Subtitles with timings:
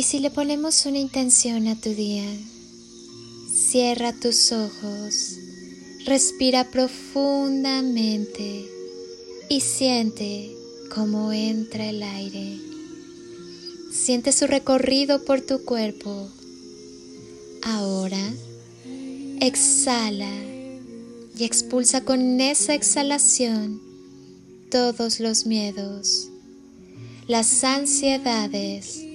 [0.00, 2.24] Y si le ponemos una intención a tu día,
[3.52, 5.36] cierra tus ojos,
[6.06, 8.64] respira profundamente
[9.50, 10.56] y siente
[10.94, 12.58] cómo entra el aire.
[13.92, 16.30] Siente su recorrido por tu cuerpo.
[17.60, 18.32] Ahora,
[19.38, 20.32] exhala
[21.36, 23.82] y expulsa con esa exhalación
[24.70, 26.30] todos los miedos,
[27.26, 29.09] las ansiedades,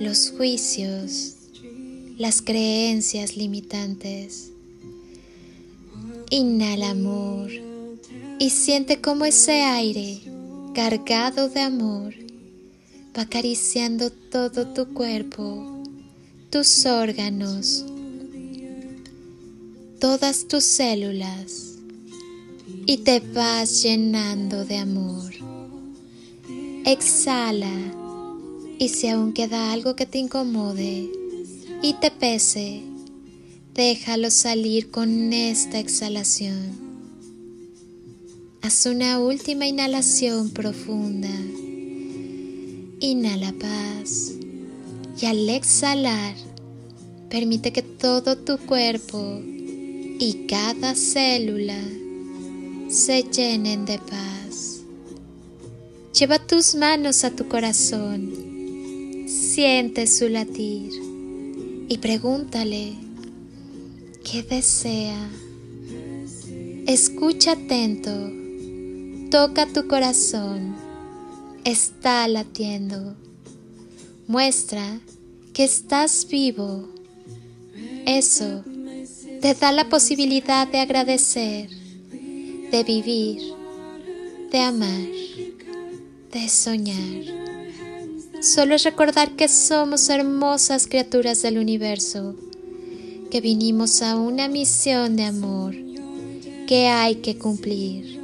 [0.00, 1.34] los juicios,
[2.16, 4.50] las creencias limitantes.
[6.30, 7.50] Inhala amor
[8.38, 10.22] y siente cómo ese aire
[10.74, 12.14] cargado de amor
[13.16, 15.82] va acariciando todo tu cuerpo,
[16.48, 17.84] tus órganos,
[20.00, 21.74] todas tus células
[22.86, 25.34] y te vas llenando de amor.
[26.86, 27.99] Exhala
[28.80, 31.10] y si aún queda algo que te incomode
[31.82, 32.80] y te pese,
[33.74, 36.78] déjalo salir con esta exhalación.
[38.62, 41.28] Haz una última inhalación profunda.
[43.00, 44.32] Inhala paz
[45.20, 46.34] y al exhalar,
[47.28, 51.82] permite que todo tu cuerpo y cada célula
[52.88, 54.80] se llenen de paz.
[56.18, 58.49] Lleva tus manos a tu corazón,
[59.30, 60.90] siente su latir
[61.88, 62.94] y pregúntale
[64.24, 65.30] qué desea.
[66.86, 68.10] Escucha atento,
[69.30, 70.74] toca tu corazón,
[71.64, 73.14] está latiendo,
[74.26, 75.00] muestra
[75.52, 76.88] que estás vivo.
[78.06, 78.64] Eso
[79.40, 81.70] te da la posibilidad de agradecer
[82.70, 83.40] de vivir,
[84.52, 85.08] de amar,
[86.32, 87.49] de soñar.
[88.40, 92.34] Solo es recordar que somos hermosas criaturas del universo,
[93.30, 95.74] que vinimos a una misión de amor
[96.66, 98.18] que hay que cumplir.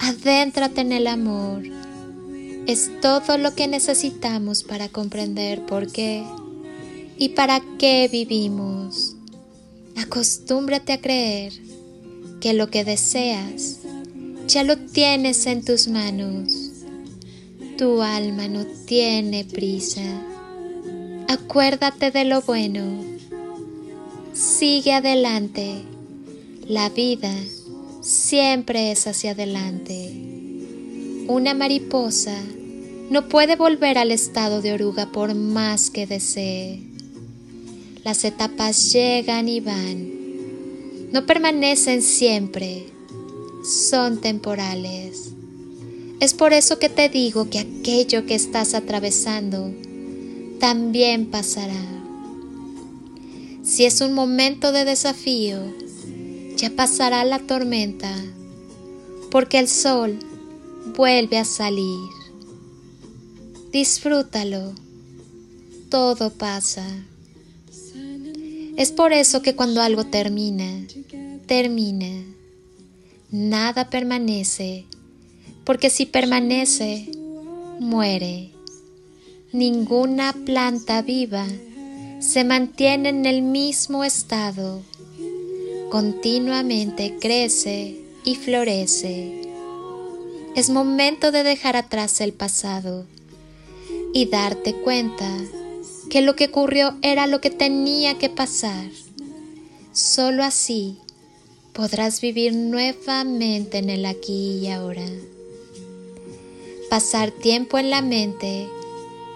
[0.00, 1.62] Adéntrate en el amor.
[2.66, 6.24] Es todo lo que necesitamos para comprender por qué
[7.16, 9.16] y para qué vivimos.
[9.96, 11.54] Acostúmbrate a creer
[12.42, 13.78] que lo que deseas
[14.46, 16.71] ya lo tienes en tus manos.
[17.76, 20.02] Tu alma no tiene prisa.
[21.28, 22.82] Acuérdate de lo bueno.
[24.32, 25.82] Sigue adelante.
[26.66, 27.34] La vida
[28.00, 30.12] siempre es hacia adelante.
[31.28, 32.36] Una mariposa
[33.10, 36.82] no puede volver al estado de oruga por más que desee.
[38.04, 40.22] Las etapas llegan y van
[41.12, 42.86] no permanecen siempre,
[43.62, 45.34] son temporales.
[46.22, 49.74] Es por eso que te digo que aquello que estás atravesando
[50.60, 51.84] también pasará.
[53.64, 55.58] Si es un momento de desafío,
[56.56, 58.14] ya pasará la tormenta,
[59.32, 60.16] porque el sol
[60.96, 61.98] vuelve a salir.
[63.72, 64.74] Disfrútalo,
[65.90, 66.86] todo pasa.
[68.76, 70.86] Es por eso que cuando algo termina,
[71.48, 72.24] termina.
[73.32, 74.86] Nada permanece,
[75.64, 77.08] porque si permanece,
[77.78, 78.50] muere.
[79.52, 81.46] Ninguna planta viva
[82.20, 84.82] se mantiene en el mismo estado.
[85.90, 89.42] Continuamente crece y florece.
[90.54, 93.06] Es momento de dejar atrás el pasado
[94.14, 95.28] y darte cuenta
[96.10, 98.86] que lo que ocurrió era lo que tenía que pasar.
[99.92, 100.98] Solo así
[101.72, 105.06] podrás vivir nuevamente en el aquí y ahora.
[106.92, 108.68] Pasar tiempo en la mente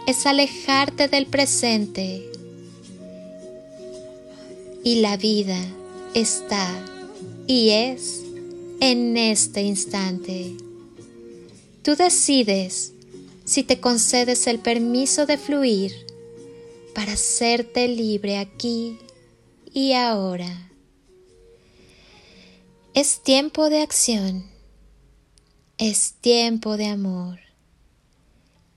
[0.06, 2.30] es alejarte del presente
[4.84, 5.58] y la vida
[6.12, 6.68] está
[7.46, 8.20] y es
[8.80, 10.54] en este instante.
[11.82, 12.92] Tú decides
[13.46, 15.94] si te concedes el permiso de fluir
[16.94, 18.98] para hacerte libre aquí
[19.72, 20.70] y ahora.
[22.92, 24.44] Es tiempo de acción,
[25.78, 27.45] es tiempo de amor,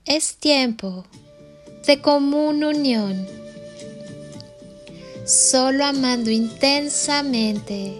[0.04, 1.04] es tiempo
[1.86, 3.26] de común unión.
[5.26, 7.96] Solo amando intensamente,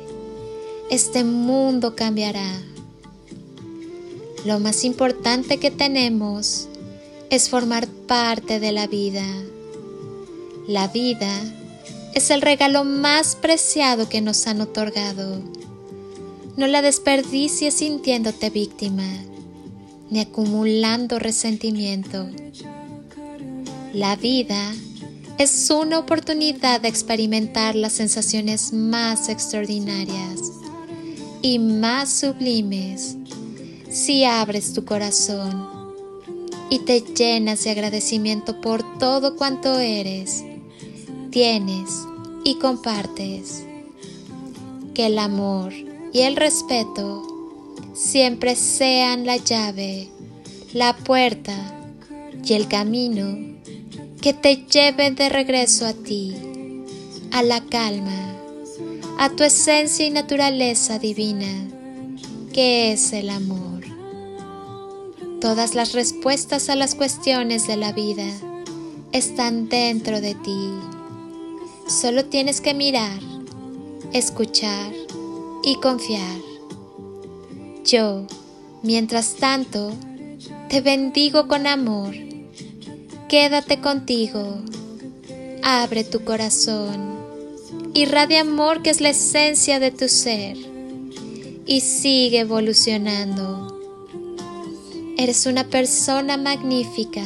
[0.91, 2.61] este mundo cambiará.
[4.45, 6.69] Lo más importante que tenemos
[7.31, 9.25] es formar parte de la vida
[10.71, 11.33] la vida
[12.15, 15.43] es el regalo más preciado que nos han otorgado.
[16.57, 19.09] No la desperdicies sintiéndote víctima,
[20.11, 22.29] ni acumulando resentimiento.
[23.93, 24.73] La vida
[25.39, 30.53] es una oportunidad de experimentar las sensaciones más extraordinarias
[31.43, 33.17] y más sublimes
[33.91, 35.69] si abres tu corazón
[36.71, 40.45] y te llenas de agradecimiento por todo cuanto eres,
[41.31, 42.07] tienes
[42.45, 43.65] y compartes.
[44.95, 45.73] Que el amor
[46.13, 47.30] y el respeto
[48.01, 50.09] siempre sean la llave,
[50.73, 51.55] la puerta
[52.43, 53.59] y el camino
[54.23, 56.35] que te lleven de regreso a ti,
[57.31, 58.35] a la calma,
[59.19, 61.69] a tu esencia y naturaleza divina,
[62.55, 63.85] que es el amor.
[65.41, 68.29] Todas las respuestas a las cuestiones de la vida
[69.13, 70.71] están dentro de ti.
[71.87, 73.21] Solo tienes que mirar,
[74.13, 74.93] escuchar
[75.63, 76.50] y confiar.
[77.85, 78.27] Yo,
[78.83, 79.93] mientras tanto,
[80.69, 82.15] te bendigo con amor
[83.31, 84.59] Quédate contigo.
[85.63, 87.15] Abre tu corazón.
[87.95, 90.57] Irradia amor que es la esencia de tu ser.
[91.65, 93.79] Y sigue evolucionando.
[95.17, 97.23] Eres una persona magnífica,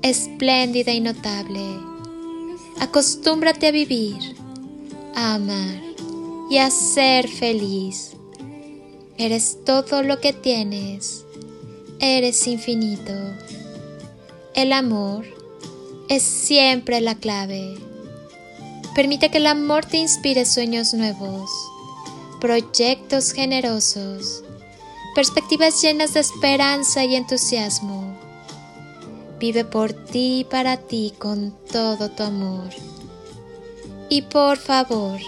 [0.00, 1.76] espléndida y notable.
[2.78, 4.36] Acostúmbrate a vivir,
[5.16, 5.82] a amar
[6.48, 8.15] y a ser feliz.
[9.18, 11.24] Eres todo lo que tienes.
[12.00, 13.14] Eres infinito.
[14.54, 15.24] El amor
[16.10, 17.78] es siempre la clave.
[18.94, 21.50] Permite que el amor te inspire sueños nuevos,
[22.42, 24.44] proyectos generosos,
[25.14, 28.18] perspectivas llenas de esperanza y entusiasmo.
[29.38, 32.68] Vive por ti y para ti con todo tu amor.
[34.10, 35.18] Y por favor,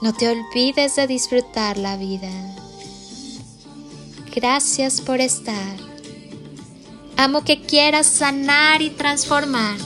[0.00, 2.30] no te olvides de disfrutar la vida.
[4.34, 5.90] Gracias por estar
[7.20, 9.76] Amo que quieras sanar y transformar.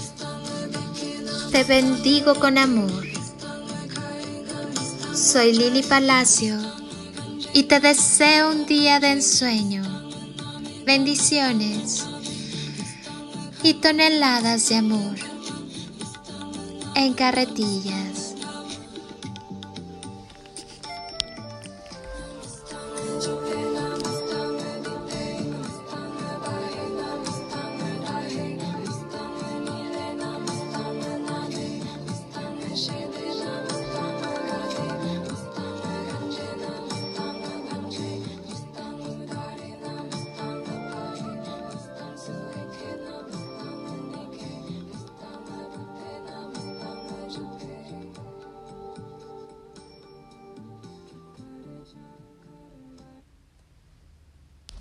[1.51, 3.05] Te bendigo con amor.
[5.13, 6.57] Soy Lili Palacio
[7.53, 9.83] y te deseo un día de ensueño,
[10.87, 12.05] bendiciones
[13.65, 15.17] y toneladas de amor
[16.95, 18.24] en carretillas.